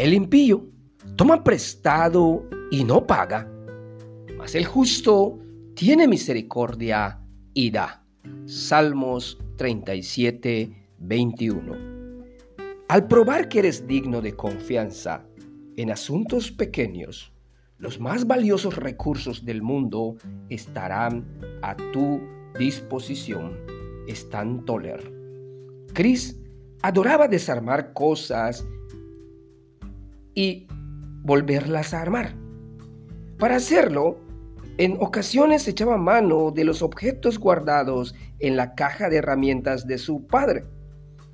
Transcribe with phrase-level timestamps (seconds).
[0.00, 0.66] El impío
[1.16, 3.46] toma prestado y no paga,
[4.38, 5.38] mas el justo
[5.74, 7.20] tiene misericordia
[7.52, 8.02] y da.
[8.46, 11.76] Salmos 37, 21.
[12.88, 15.22] Al probar que eres digno de confianza
[15.76, 17.34] en asuntos pequeños,
[17.76, 20.16] los más valiosos recursos del mundo
[20.48, 21.26] estarán
[21.60, 22.22] a tu
[22.58, 23.54] disposición.
[24.08, 25.12] Stan Toller.
[25.92, 26.40] Chris
[26.80, 28.66] adoraba desarmar cosas
[30.34, 30.66] y
[31.22, 32.34] volverlas a armar.
[33.38, 34.18] Para hacerlo,
[34.78, 40.26] en ocasiones echaba mano de los objetos guardados en la caja de herramientas de su
[40.26, 40.64] padre.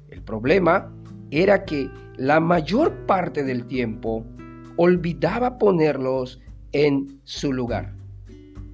[0.09, 0.93] El problema
[1.31, 4.25] era que la mayor parte del tiempo
[4.77, 6.41] olvidaba ponerlos
[6.73, 7.95] en su lugar.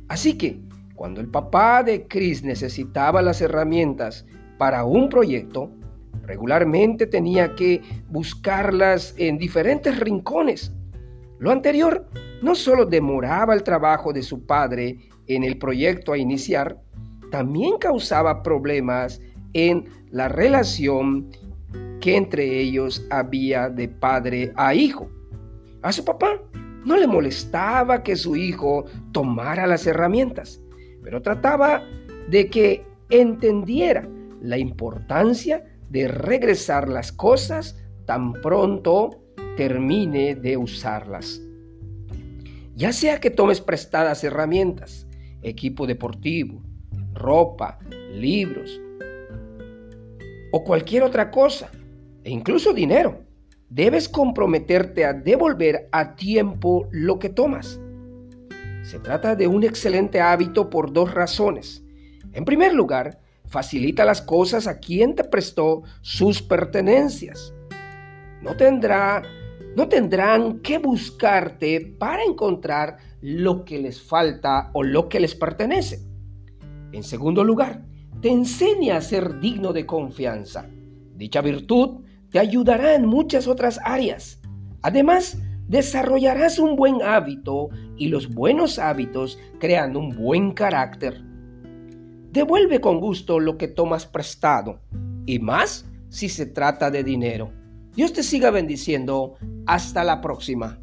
[0.08, 0.60] Así que,
[0.94, 4.26] cuando el papá de Chris necesitaba las herramientas
[4.58, 5.70] para un proyecto,
[6.24, 10.72] regularmente tenía que buscarlas en diferentes rincones.
[11.38, 12.06] Lo anterior
[12.42, 16.80] no solo demoraba el trabajo de su padre en el proyecto a iniciar,
[17.30, 19.20] también causaba problemas
[19.54, 21.30] en la relación
[22.00, 25.08] que entre ellos había de padre a hijo.
[25.82, 26.40] A su papá
[26.84, 30.60] no le molestaba que su hijo tomara las herramientas,
[31.02, 31.82] pero trataba
[32.28, 34.08] de que entendiera
[34.40, 37.76] la importancia de regresar las cosas
[38.06, 39.22] tan pronto
[39.58, 41.38] termine de usarlas.
[42.74, 45.06] Ya sea que tomes prestadas herramientas,
[45.42, 46.62] equipo deportivo,
[47.12, 47.78] ropa,
[48.10, 48.80] libros
[50.50, 51.70] o cualquier otra cosa,
[52.24, 53.24] e incluso dinero
[53.68, 57.78] debes comprometerte a devolver a tiempo lo que tomas.
[58.82, 61.84] Se trata de un excelente hábito por dos razones.
[62.32, 63.20] En primer lugar,
[63.52, 67.54] facilita las cosas a quien te prestó sus pertenencias.
[68.40, 69.22] No tendrá
[69.76, 76.00] no tendrán que buscarte para encontrar lo que les falta o lo que les pertenece.
[76.92, 77.82] En segundo lugar,
[78.20, 80.68] te enseña a ser digno de confianza.
[81.14, 84.42] Dicha virtud te ayudará en muchas otras áreas.
[84.82, 85.38] Además,
[85.68, 91.31] desarrollarás un buen hábito y los buenos hábitos crean un buen carácter.
[92.32, 94.80] Devuelve con gusto lo que tomas prestado
[95.26, 97.52] y más si se trata de dinero.
[97.94, 99.34] Dios te siga bendiciendo.
[99.66, 100.78] Hasta la próxima.